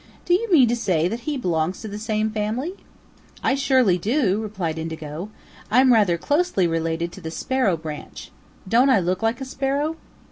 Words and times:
"Do 0.25 0.33
you 0.33 0.51
mean 0.51 0.67
to 0.67 0.75
say 0.75 1.07
that 1.07 1.19
he 1.29 1.37
belongs 1.37 1.81
to 1.81 1.87
the 1.87 1.99
same 1.99 2.31
family?" 2.31 2.73
"I 3.43 3.53
surely 3.53 3.99
do," 3.99 4.41
replied 4.41 4.79
Indigo. 4.79 5.29
"I'm 5.69 5.93
rather 5.93 6.17
closely 6.17 6.65
related 6.65 7.11
to 7.11 7.21
the 7.21 7.29
Sparrow 7.29 7.77
branch. 7.77 8.31
Don't 8.67 8.89
I 8.89 8.99
look 8.99 9.21
like 9.21 9.39
a 9.39 9.45
Sparrow?" 9.45 9.97